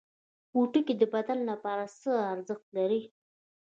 پوټکی 0.51 0.93
د 0.97 1.03
بدن 1.13 1.39
لپاره 1.51 1.83
څه 1.99 2.11
ارزښت 2.33 2.67
لري؟ 2.77 3.01